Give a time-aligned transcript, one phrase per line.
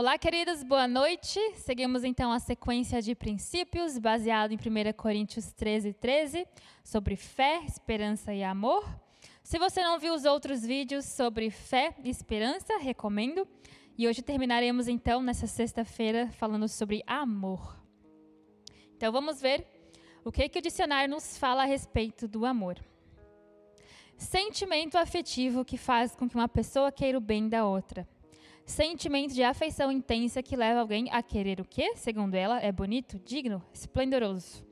[0.00, 1.38] Olá, queridos, boa noite.
[1.56, 6.46] Seguimos então a sequência de princípios baseado em 1 Coríntios 13, 13,
[6.82, 8.82] sobre fé, esperança e amor.
[9.42, 13.46] Se você não viu os outros vídeos sobre fé e esperança, recomendo.
[13.98, 17.78] E hoje terminaremos então nessa sexta-feira falando sobre amor.
[18.96, 19.66] Então vamos ver
[20.24, 22.82] o que, que o dicionário nos fala a respeito do amor.
[24.16, 28.08] Sentimento afetivo que faz com que uma pessoa queira o bem da outra
[28.70, 31.96] Sentimento de afeição intensa que leva alguém a querer o quê?
[31.96, 34.64] Segundo ela, é bonito, digno, esplendoroso.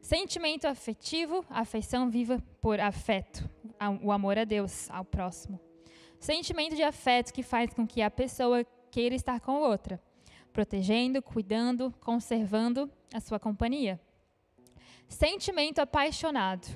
[0.00, 3.50] Sentimento afetivo, afeição viva por afeto,
[4.02, 5.58] o amor a Deus, ao próximo.
[6.20, 10.00] Sentimento de afeto que faz com que a pessoa queira estar com outra,
[10.52, 14.00] protegendo, cuidando, conservando a sua companhia.
[15.08, 16.68] Sentimento apaixonado.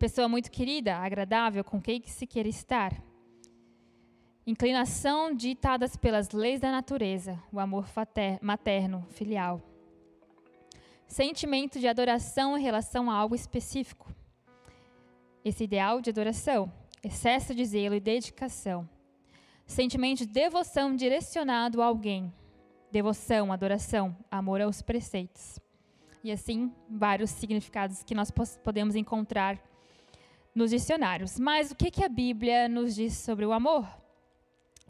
[0.00, 3.08] Pessoa muito querida, agradável, com quem se quer estar
[4.50, 7.86] Inclinação ditadas pelas leis da natureza, o amor
[8.42, 9.62] materno, filial.
[11.06, 14.12] Sentimento de adoração em relação a algo específico.
[15.44, 16.68] Esse ideal de adoração,
[17.00, 18.88] excesso de zelo e dedicação.
[19.68, 22.34] Sentimento de devoção direcionado a alguém.
[22.90, 25.60] Devoção, adoração, amor aos preceitos.
[26.24, 28.32] E assim, vários significados que nós
[28.64, 29.62] podemos encontrar
[30.52, 31.38] nos dicionários.
[31.38, 34.00] Mas o que, que a Bíblia nos diz sobre o amor?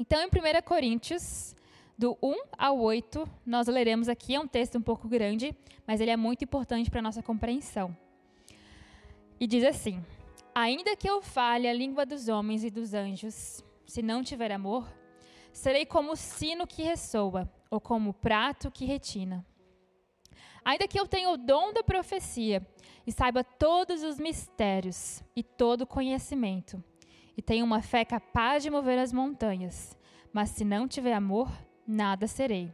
[0.00, 1.54] Então, em 1 Coríntios,
[1.98, 5.54] do 1 ao 8, nós leremos aqui, é um texto um pouco grande,
[5.86, 7.94] mas ele é muito importante para a nossa compreensão.
[9.38, 10.02] E diz assim:
[10.54, 14.90] Ainda que eu fale a língua dos homens e dos anjos, se não tiver amor,
[15.52, 19.44] serei como o sino que ressoa, ou como o prato que retina.
[20.64, 22.66] Ainda que eu tenha o dom da profecia
[23.06, 26.82] e saiba todos os mistérios e todo conhecimento,
[27.40, 29.96] e tenho uma fé capaz de mover as montanhas,
[30.30, 31.50] mas se não tiver amor,
[31.86, 32.70] nada serei.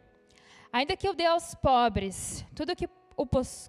[0.73, 3.25] Ainda que eu dê aos pobres tudo que o,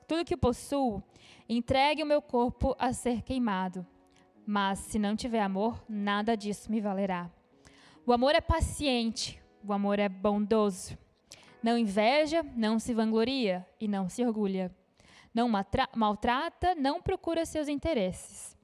[0.07, 1.03] tudo que possuo,
[1.47, 3.85] entregue o meu corpo a ser queimado.
[4.43, 7.29] Mas se não tiver amor, nada disso me valerá.
[8.03, 10.97] O amor é paciente, o amor é bondoso.
[11.61, 14.75] Não inveja, não se vangloria e não se orgulha.
[15.31, 15.47] Não
[15.95, 18.56] maltrata, não procura seus interesses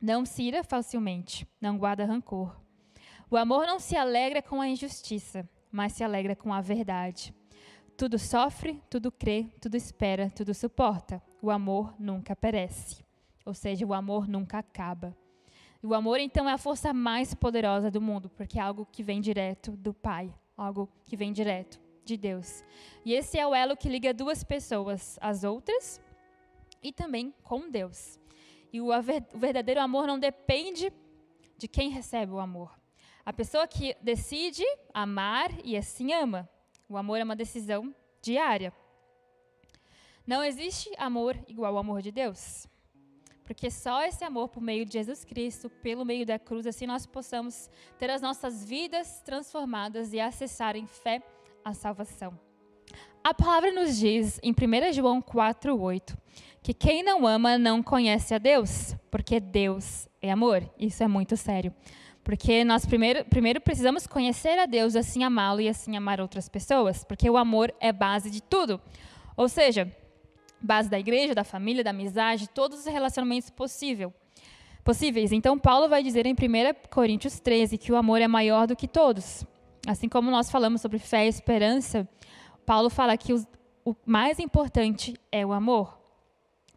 [0.00, 2.60] não se ira facilmente, não guarda rancor.
[3.30, 7.34] O amor não se alegra com a injustiça, mas se alegra com a verdade.
[7.96, 11.22] Tudo sofre, tudo crê, tudo espera, tudo suporta.
[11.40, 13.04] O amor nunca perece.
[13.44, 15.16] Ou seja, o amor nunca acaba.
[15.82, 19.20] O amor, então, é a força mais poderosa do mundo, porque é algo que vem
[19.20, 22.64] direto do Pai, algo que vem direto de Deus.
[23.04, 26.00] E esse é o elo que liga duas pessoas, as outras
[26.82, 28.18] e também com Deus.
[28.72, 28.88] E o
[29.34, 30.92] verdadeiro amor não depende
[31.56, 32.78] de quem recebe o amor.
[33.24, 36.48] A pessoa que decide amar e assim ama.
[36.88, 38.72] O amor é uma decisão diária.
[40.26, 42.68] Não existe amor igual ao amor de Deus.
[43.44, 47.06] Porque só esse amor por meio de Jesus Cristo, pelo meio da cruz, assim nós
[47.06, 51.22] possamos ter as nossas vidas transformadas e acessar em fé
[51.64, 52.45] a salvação.
[53.22, 56.16] A palavra nos diz em 1 João 4,8
[56.62, 60.68] que quem não ama não conhece a Deus, porque Deus é amor.
[60.78, 61.72] Isso é muito sério.
[62.24, 67.04] Porque nós primeiro, primeiro precisamos conhecer a Deus, assim amá-lo e assim amar outras pessoas,
[67.04, 68.80] porque o amor é base de tudo.
[69.36, 69.88] Ou seja,
[70.60, 74.12] base da igreja, da família, da amizade, todos os relacionamentos possível,
[74.82, 75.30] possíveis.
[75.30, 76.36] Então, Paulo vai dizer em 1
[76.90, 79.44] Coríntios 13 que o amor é maior do que todos.
[79.86, 82.08] Assim como nós falamos sobre fé e esperança,
[82.66, 83.46] Paulo fala que o,
[83.84, 85.96] o mais importante é o amor.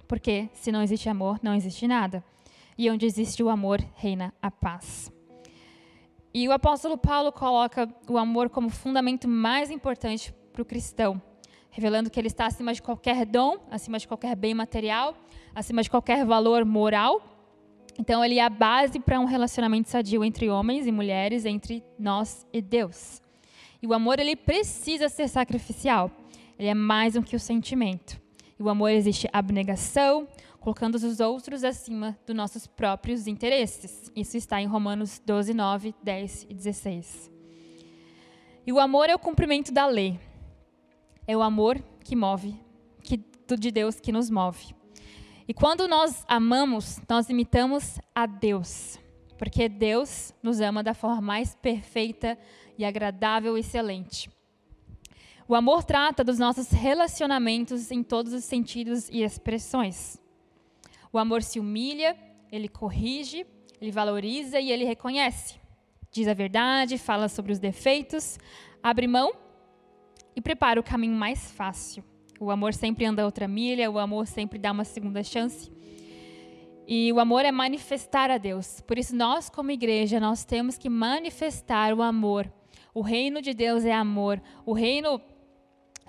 [0.08, 2.24] Porque se não existe amor, não existe nada.
[2.78, 5.12] E onde existe o amor, reina a paz.
[6.32, 11.20] E o apóstolo Paulo coloca o amor como fundamento mais importante para o cristão,
[11.72, 15.16] revelando que ele está acima de qualquer dom, acima de qualquer bem material,
[15.56, 17.22] acima de qualquer valor moral.
[17.98, 22.46] Então, ele é a base para um relacionamento sadio entre homens e mulheres, entre nós
[22.54, 23.22] e Deus.
[23.82, 26.12] E o amor ele precisa ser sacrificial.
[26.58, 28.20] Ele é mais do que o sentimento.
[28.60, 30.28] E o amor existe abnegação,
[30.60, 34.12] colocando os outros acima dos nossos próprios interesses.
[34.16, 37.32] Isso está em Romanos 12, 9, 10 e 16.
[38.68, 40.20] E o amor é o cumprimento da lei.
[41.26, 42.56] É o amor que move,
[43.02, 43.18] que,
[43.58, 44.76] de Deus que nos move.
[45.48, 49.00] E quando nós amamos, nós imitamos a Deus,
[49.40, 52.38] porque Deus nos ama da forma mais perfeita
[52.78, 54.30] e agradável e excelente.
[55.48, 60.20] O amor trata dos nossos relacionamentos em todos os sentidos e expressões.
[61.12, 62.18] O amor se humilha,
[62.52, 63.48] ele corrige,
[63.80, 65.58] ele valoriza e ele reconhece.
[66.12, 68.38] Diz a verdade, fala sobre os defeitos,
[68.84, 69.32] abre mão
[70.36, 72.04] e prepara o caminho mais fácil.
[72.42, 75.72] O amor sempre anda outra milha, o amor sempre dá uma segunda chance.
[76.92, 78.82] E o amor é manifestar a Deus.
[78.82, 82.52] Por isso nós como igreja nós temos que manifestar o amor.
[82.96, 84.42] O reino de Deus é amor.
[84.66, 85.22] O reino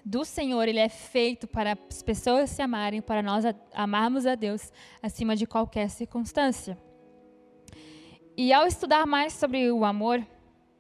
[0.03, 3.45] do Senhor, ele é feito para as pessoas se amarem, para nós
[3.75, 4.73] amarmos a Deus
[5.03, 6.79] acima de qualquer circunstância.
[8.35, 10.27] E ao estudar mais sobre o amor,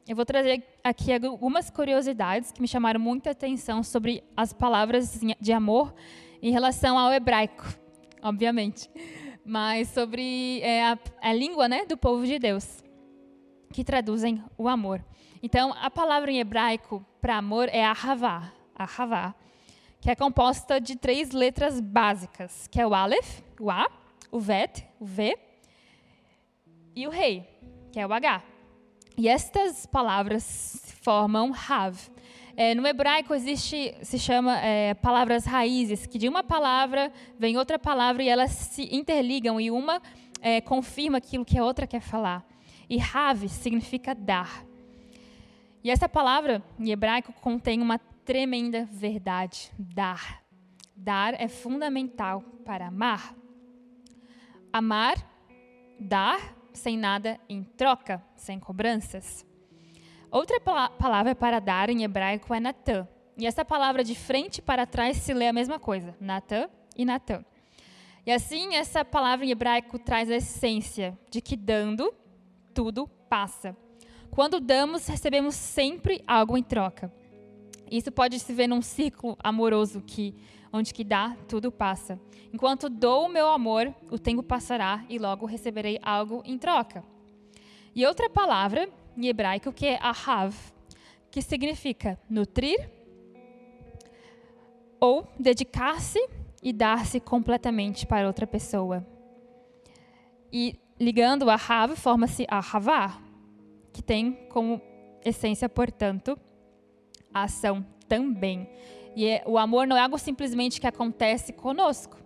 [0.09, 5.53] eu vou trazer aqui algumas curiosidades que me chamaram muita atenção sobre as palavras de
[5.53, 5.95] amor
[6.41, 7.67] em relação ao hebraico,
[8.23, 8.89] obviamente,
[9.51, 12.85] mas sobre é, a, a, língua né, do povo de Deus,
[13.73, 15.05] que traduzem o amor.
[15.43, 19.35] Então, a palavra em hebraico para amor é ahavá, ahavá,
[20.01, 23.91] que é composta de três letras básicas, que é o aleph, o A,
[24.31, 25.37] o vet, o V,
[26.95, 27.45] e o rei,
[27.91, 28.45] que é o H.
[29.19, 31.99] E estas palavras formam Hav.
[32.63, 37.79] É, no hebraico existe, se chama é, palavras raízes, que de uma palavra vem outra
[37.79, 40.03] palavra e elas se interligam e uma
[40.43, 42.47] é, confirma aquilo que a outra quer falar.
[42.87, 44.63] E Hav significa dar.
[45.83, 50.43] E essa palavra em hebraico contém uma tremenda verdade: dar.
[50.95, 53.35] Dar é fundamental para amar.
[54.71, 55.15] Amar,
[55.99, 56.39] dar
[56.75, 59.49] sem nada em troca, sem cobranças.
[60.31, 63.07] Outra palavra para dar em hebraico é Natã.
[63.37, 67.45] E essa palavra de frente para trás se lê a mesma coisa, Natã e Natã.
[68.25, 72.15] E assim, essa palavra em hebraico traz a essência de que dando,
[72.73, 73.77] tudo passa.
[74.31, 77.13] Quando damos, recebemos sempre algo em troca.
[77.91, 80.37] Isso pode se ver num ciclo amoroso que
[80.73, 82.21] onde que dá, tudo passa.
[82.53, 87.03] Enquanto dou o meu amor, o tempo passará e logo receberei algo em troca.
[87.93, 90.55] E outra palavra em hebraico que é ahav,
[91.31, 92.91] que significa nutrir
[94.99, 96.19] ou dedicar-se
[96.63, 99.07] e dar-se completamente para outra pessoa.
[100.53, 103.19] E ligando ahav, forma-se ahavá,
[103.93, 104.81] que tem como
[105.25, 106.39] essência, portanto,
[107.33, 108.69] a ação também.
[109.17, 112.19] E é, o amor não é algo simplesmente que acontece conosco,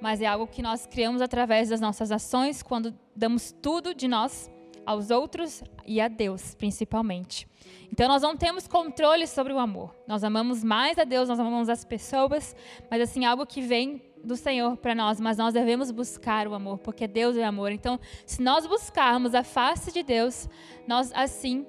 [0.00, 4.50] mas é algo que nós criamos através das nossas ações, quando damos tudo de nós
[4.88, 7.46] aos outros e a Deus, principalmente.
[7.92, 9.94] Então nós não temos controle sobre o amor.
[10.06, 12.56] Nós amamos mais a Deus, nós amamos as pessoas,
[12.90, 16.78] mas assim algo que vem do Senhor para nós, mas nós devemos buscar o amor,
[16.78, 17.70] porque Deus é amor.
[17.70, 20.48] Então, se nós buscarmos a face de Deus,
[20.86, 21.66] nós assim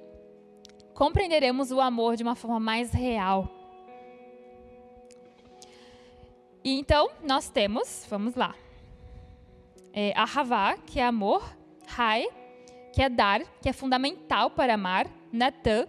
[0.94, 3.46] compreenderemos o amor de uma forma mais real.
[6.64, 8.54] E então, nós temos, vamos lá,
[9.92, 11.42] é, Ahavá, que é amor,
[11.86, 12.26] Rai,
[12.92, 15.86] que é dar, que é fundamental para amar, Natã,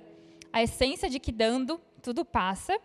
[0.52, 2.78] a essência de que dando tudo passa,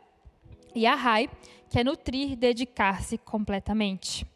[0.74, 1.30] e Ahai,
[1.70, 4.26] que é nutrir, dedicar-se completamente.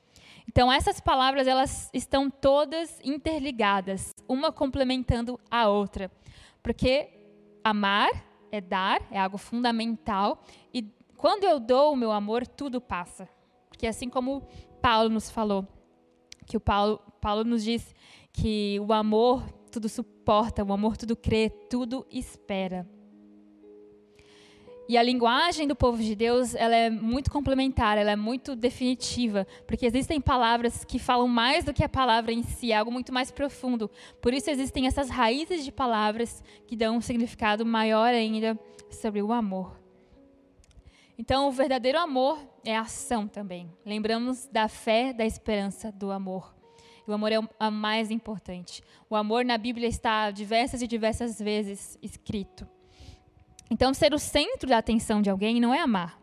[0.48, 6.10] Então essas palavras elas estão todas interligadas, uma complementando a outra,
[6.62, 7.08] porque
[7.62, 8.10] amar
[8.50, 10.42] é dar, é algo fundamental.
[10.74, 10.82] E
[11.16, 13.28] quando eu dou o meu amor, tudo passa.
[13.68, 14.42] Porque assim como
[14.82, 15.66] Paulo nos falou,
[16.46, 17.94] que o Paulo, Paulo nos diz
[18.32, 22.86] que o amor tudo suporta, o amor tudo crê, tudo espera.
[24.90, 29.46] E a linguagem do povo de Deus, ela é muito complementar, ela é muito definitiva,
[29.64, 33.12] porque existem palavras que falam mais do que a palavra em si, é algo muito
[33.12, 33.88] mais profundo.
[34.20, 38.58] Por isso existem essas raízes de palavras que dão um significado maior ainda
[38.90, 39.80] sobre o amor.
[41.16, 43.70] Então, o verdadeiro amor é ação também.
[43.86, 46.52] Lembramos da fé, da esperança, do amor.
[47.10, 48.84] O amor é o mais importante.
[49.08, 52.68] O amor na Bíblia está diversas e diversas vezes escrito.
[53.68, 56.20] Então, ser o centro da atenção de alguém não é amar.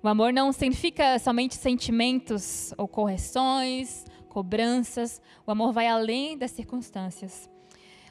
[0.00, 5.20] O amor não significa somente sentimentos ou correções, cobranças.
[5.44, 7.50] O amor vai além das circunstâncias.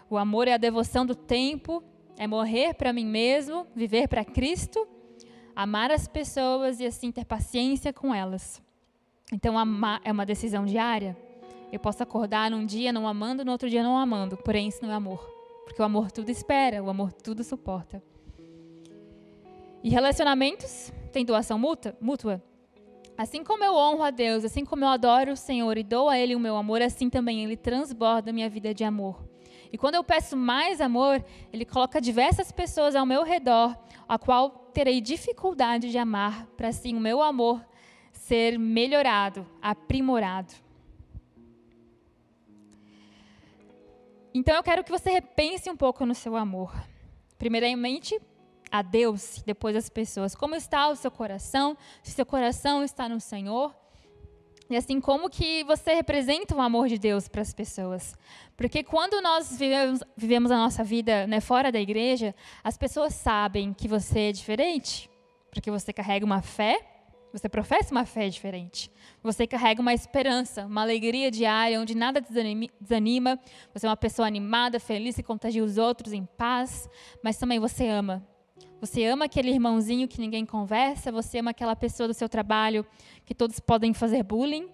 [0.09, 1.81] O amor é a devoção do tempo,
[2.17, 4.85] é morrer para mim mesmo, viver para Cristo,
[5.55, 8.61] amar as pessoas e assim ter paciência com elas.
[9.31, 11.24] Então, amar é uma decisão diária.
[11.71, 14.91] Eu posso acordar num dia não amando, no outro dia não amando, porém isso não
[14.91, 15.19] é amor.
[15.65, 18.01] Porque o amor tudo espera, o amor tudo suporta.
[19.83, 22.41] E relacionamentos têm doação mútua?
[23.17, 26.17] Assim como eu honro a Deus, assim como eu adoro o Senhor e dou a
[26.17, 29.23] Ele o meu amor, assim também Ele transborda minha vida de amor.
[29.71, 34.49] E quando eu peço mais amor, Ele coloca diversas pessoas ao meu redor, a qual
[34.73, 37.65] terei dificuldade de amar, para assim o meu amor
[38.11, 40.64] ser melhorado, aprimorado.
[44.37, 46.75] Então eu quero que você repense um pouco no seu amor.
[47.37, 48.19] Primeiramente,
[48.69, 50.35] a Deus depois das pessoas?
[50.35, 51.77] Como está o seu coração?
[52.03, 53.73] Se seu coração está no Senhor?
[54.69, 58.13] E assim, como que você representa o amor de Deus para as pessoas?
[58.57, 63.73] Porque quando nós vivemos, vivemos a nossa vida né, fora da igreja, as pessoas sabem
[63.73, 65.09] que você é diferente,
[65.49, 66.94] porque você carrega uma fé,
[67.37, 68.89] você professa uma fé diferente.
[69.21, 73.37] Você carrega uma esperança, uma alegria diária, onde nada desanima.
[73.73, 76.89] Você é uma pessoa animada, feliz, que contagia os outros em paz,
[77.21, 78.25] mas também você ama.
[78.79, 82.85] Você ama aquele irmãozinho que ninguém conversa, você ama aquela pessoa do seu trabalho
[83.25, 84.69] que todos podem fazer bullying.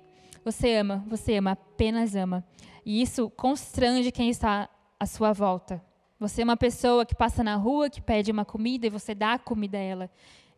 [0.45, 2.45] Você ama, você ama, apenas ama.
[2.85, 5.83] E isso constrange quem está à sua volta.
[6.19, 9.33] Você é uma pessoa que passa na rua, que pede uma comida e você dá
[9.33, 10.11] a comida a ela.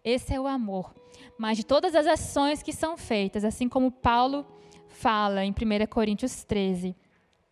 [0.03, 0.93] Esse é o amor.
[1.37, 4.45] Mas de todas as ações que são feitas, assim como Paulo
[4.87, 6.95] fala em 1 Coríntios 13,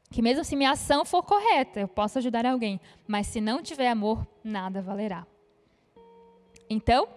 [0.09, 3.89] que mesmo se minha ação for correta, eu posso ajudar alguém, mas se não tiver
[3.89, 5.25] amor, nada valerá.
[6.69, 7.07] Então,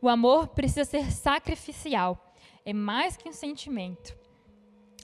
[0.00, 2.32] o amor precisa ser sacrificial.
[2.64, 4.16] É mais que um sentimento.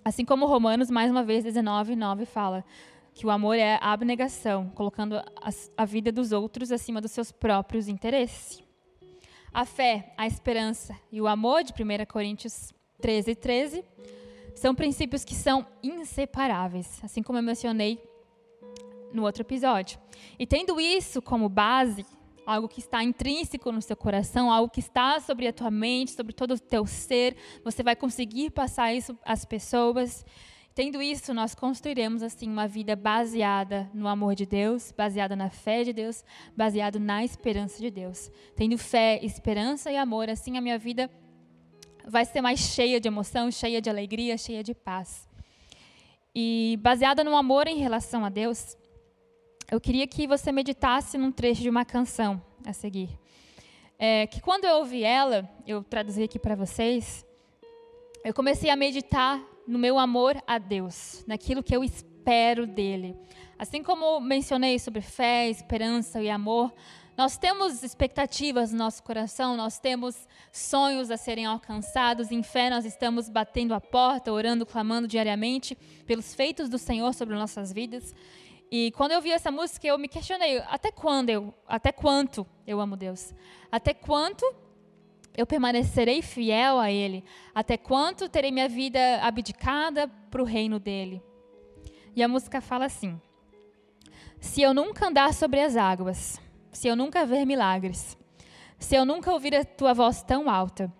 [0.05, 2.65] Assim como Romanos, mais uma vez, 19, 9 fala
[3.13, 7.33] que o amor é a abnegação, colocando a, a vida dos outros acima dos seus
[7.33, 8.63] próprios interesses.
[9.53, 13.85] A fé, a esperança e o amor de 1 Coríntios 13, 13
[14.55, 18.01] são princípios que são inseparáveis, assim como eu mencionei
[19.13, 19.99] no outro episódio.
[20.39, 22.07] E tendo isso como base,
[22.47, 26.33] algo que está intrínseco no seu coração, algo que está sobre a tua mente, sobre
[26.33, 27.37] todo o teu ser.
[27.65, 30.25] Você vai conseguir passar isso às pessoas.
[30.75, 35.83] Tendo isso, nós construiremos assim uma vida baseada no amor de Deus, baseada na fé
[35.83, 36.25] de Deus,
[36.57, 38.31] baseado na esperança de Deus.
[38.55, 41.11] Tendo fé, esperança e amor, assim a minha vida
[42.07, 45.29] vai ser mais cheia de emoção, cheia de alegria, cheia de paz.
[46.35, 48.77] E baseada no amor em relação a Deus,
[49.71, 53.11] eu queria que você meditasse num trecho de uma canção a seguir.
[53.99, 57.27] É, que quando eu ouvi ela, eu traduzi aqui para vocês,
[58.25, 63.17] eu comecei a meditar no meu amor a Deus, naquilo que eu espero dele.
[63.57, 66.75] Assim como mencionei sobre fé, esperança e amor,
[67.17, 72.33] nós temos expectativas no nosso coração, nós temos sonhos a serem alcançados.
[72.33, 77.37] Em fé, nós estamos batendo a porta, orando, clamando diariamente pelos feitos do Senhor sobre
[77.37, 78.15] nossas vidas.
[78.73, 82.81] E quando eu vi essa música, eu me questionei, até quando eu, até quanto eu
[82.81, 83.35] amo Deus?
[83.71, 84.45] Até quanto
[85.37, 87.25] eu permanecerei fiel a ele?
[87.55, 91.23] Até quanto terei minha vida abdicada para o reino dele?
[92.15, 93.21] E a música fala assim:
[94.41, 96.41] Se eu nunca andar sobre as águas,
[96.73, 98.19] se eu nunca ver milagres,
[98.79, 100.93] se eu nunca ouvir a tua voz tão alta,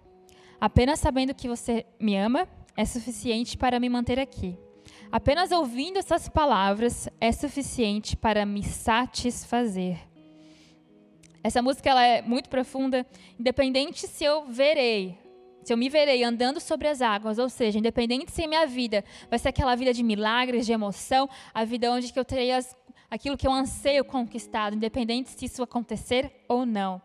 [0.61, 4.57] apenas sabendo que você me ama é suficiente para me manter aqui.
[5.11, 10.10] Apenas ouvindo essas palavras é suficiente para me satisfazer.
[11.43, 13.07] Essa música ela é muito profunda,
[13.39, 15.19] independente se eu verei,
[15.63, 19.39] se eu me verei andando sobre as águas, ou seja, independente se minha vida vai
[19.39, 22.77] ser aquela vida de milagres, de emoção, a vida onde eu terei as,
[23.11, 27.01] aquilo que eu anseio conquistado, independente se isso acontecer ou não.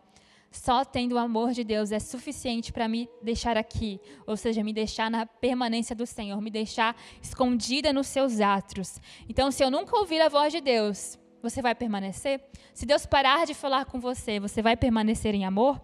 [0.50, 4.72] Só tendo o amor de Deus é suficiente para me deixar aqui, ou seja, me
[4.72, 9.00] deixar na permanência do Senhor, me deixar escondida nos seus atos.
[9.28, 12.40] Então, se eu nunca ouvir a voz de Deus, você vai permanecer?
[12.74, 15.80] Se Deus parar de falar com você, você vai permanecer em amor?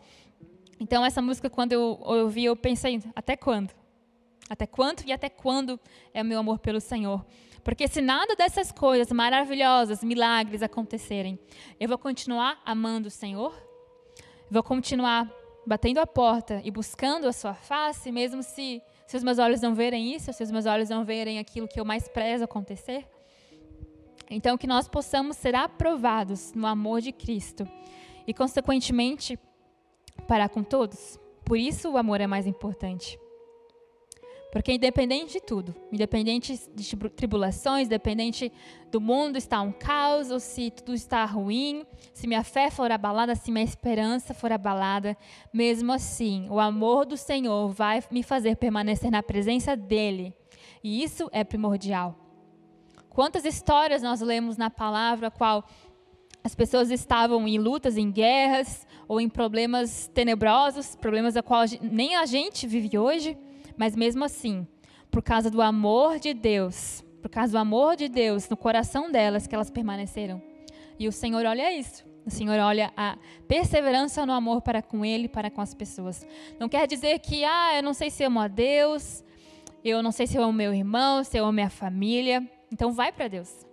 [0.81, 3.73] Então, essa música, quando eu ouvi, eu pensei: até quando?
[4.51, 5.79] Até quanto e até quando
[6.13, 7.25] é o meu amor pelo Senhor?
[7.63, 11.39] Porque se nada dessas coisas maravilhosas, milagres acontecerem,
[11.79, 13.55] eu vou continuar amando o Senhor?
[14.51, 15.33] Vou continuar
[15.65, 19.75] batendo a porta e buscando a sua face, mesmo se, se os meus olhos não
[19.75, 23.07] verem isso, se os meus olhos não verem aquilo que eu mais prezo acontecer.
[24.31, 27.69] Então, que nós possamos ser aprovados no amor de Cristo
[28.27, 29.39] e, consequentemente,
[30.27, 31.19] parar com todos.
[31.45, 33.19] Por isso, o amor é mais importante.
[34.53, 38.53] Porque independente de tudo, independente de tribulações, independente
[38.91, 43.35] do mundo estar um caos, ou se tudo está ruim, se minha fé for abalada,
[43.35, 45.17] se minha esperança for abalada,
[45.55, 50.35] mesmo assim, o amor do Senhor vai me fazer permanecer na presença dEle.
[50.85, 52.22] E isso é primordial.
[53.13, 55.69] Quantas histórias nós lemos na palavra qual
[56.43, 62.17] as pessoas estavam em lutas, em guerras, ou em problemas tenebrosos, problemas a qual nem
[62.17, 63.37] a gente vive hoje,
[63.77, 64.67] mas mesmo assim,
[65.11, 69.47] por causa do amor de Deus, por causa do amor de Deus no coração delas,
[69.47, 70.41] que elas permaneceram.
[70.99, 72.11] E o Senhor olha isso.
[72.25, 76.27] O Senhor olha a perseverança no amor para com Ele, para com as pessoas.
[76.59, 79.23] Não quer dizer que, ah, eu não sei se amo a Deus,
[79.85, 82.49] eu não sei se eu amo meu irmão, se eu amo minha família.
[82.73, 83.67] Então vai para Deus.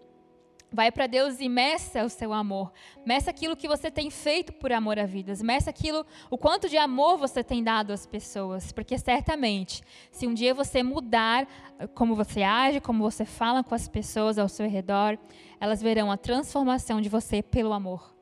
[0.72, 2.72] Vai para Deus e meça o seu amor.
[3.04, 5.42] Meça aquilo que você tem feito por amor a vidas.
[5.42, 8.72] Meça aquilo, o quanto de amor você tem dado às pessoas.
[8.72, 11.48] Porque certamente, se um dia você mudar
[11.80, 15.18] eh, como você age, como você fala com as pessoas ao seu redor,
[15.60, 18.14] elas verão a transformação de você pelo amor.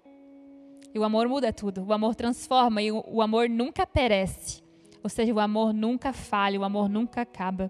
[0.93, 1.83] E o amor muda tudo.
[1.83, 4.63] O amor transforma e o amor nunca perece.
[5.03, 7.69] Ou seja, o amor nunca falha, o amor nunca acaba.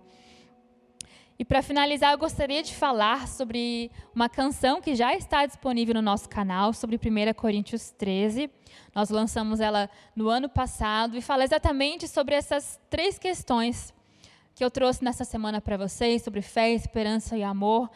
[1.39, 6.01] E para finalizar, eu gostaria de falar sobre uma canção que já está disponível no
[6.01, 8.49] nosso canal, sobre 1 Coríntios 13.
[8.95, 13.93] Nós lançamos ela no ano passado e fala exatamente sobre essas três questões
[14.55, 17.87] que eu trouxe nessa semana para vocês, sobre fé, esperança e amor.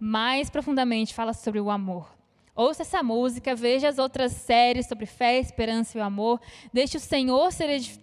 [0.00, 2.15] Mais profundamente, fala sobre o amor.
[2.56, 6.40] Ouça essa música, veja as outras séries sobre fé, esperança e o amor.
[6.72, 7.50] Deixe o Senhor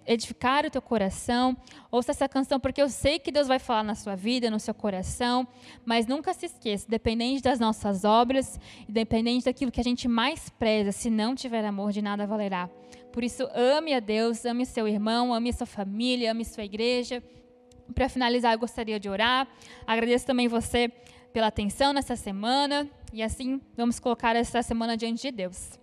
[0.05, 1.57] edificar o teu coração.
[1.89, 4.75] Ouça essa canção porque eu sei que Deus vai falar na sua vida, no seu
[4.75, 5.48] coração.
[5.83, 10.91] Mas nunca se esqueça, dependente das nossas obras, independente daquilo que a gente mais preza,
[10.91, 12.69] se não tiver amor, de nada valerá.
[13.12, 17.24] Por isso, ame a Deus, ame seu irmão, ame sua família, ame sua igreja.
[17.95, 19.48] Para finalizar, eu gostaria de orar.
[19.88, 20.91] Agradeço também você
[21.34, 22.88] pela atenção nessa semana.
[23.12, 25.83] E assim, vamos colocar essa semana diante de Deus.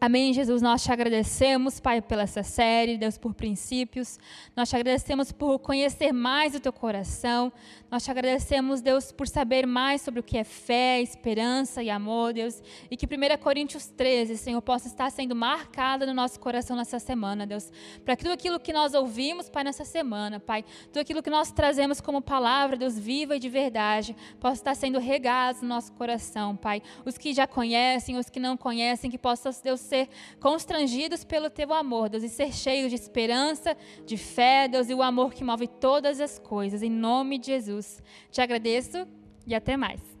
[0.00, 4.16] Amém, Jesus, nós te agradecemos, Pai, pela essa série, Deus, por princípios.
[4.54, 7.52] Nós te agradecemos por conhecer mais o teu coração.
[7.90, 12.32] Nós te agradecemos, Deus, por saber mais sobre o que é fé, esperança e amor,
[12.32, 12.62] Deus.
[12.88, 17.44] E que 1 Coríntios 13, Senhor, possa estar sendo marcada no nosso coração nessa semana,
[17.44, 17.72] Deus.
[18.04, 21.50] Para que tudo aquilo que nós ouvimos, Pai, nessa semana, Pai, tudo aquilo que nós
[21.50, 26.54] trazemos como palavra, Deus, viva e de verdade, possa estar sendo regado no nosso coração,
[26.54, 26.80] Pai.
[27.04, 30.08] Os que já conhecem, os que não conhecem, que possam, Deus, ser
[30.40, 33.76] constrangidos pelo teu amor, Deus, e ser cheios de esperança,
[34.06, 36.82] de fé, Deus, e o amor que move todas as coisas.
[36.82, 38.02] Em nome de Jesus.
[38.30, 39.06] Te agradeço
[39.46, 40.17] e até mais.